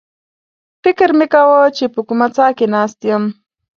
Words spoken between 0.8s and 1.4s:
فکر مې